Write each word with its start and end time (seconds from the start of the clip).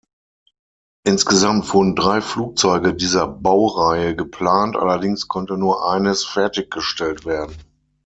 Insgesamt 1.05 1.71
wurden 1.75 1.95
drei 1.95 2.21
Flugzeuge 2.21 2.95
dieser 2.95 3.27
Baureihe 3.27 4.15
geplant, 4.15 4.75
allerdings 4.75 5.27
konnte 5.27 5.59
nur 5.59 5.87
eines 5.87 6.25
fertiggestellt 6.25 7.23
werden. 7.27 7.55